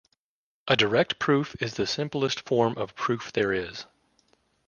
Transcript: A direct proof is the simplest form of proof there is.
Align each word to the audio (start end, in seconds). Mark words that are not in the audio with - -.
A 0.67 0.75
direct 0.75 1.19
proof 1.19 1.55
is 1.61 1.75
the 1.75 1.85
simplest 1.85 2.39
form 2.47 2.75
of 2.75 2.95
proof 2.95 3.31
there 3.33 3.53
is. 3.53 3.85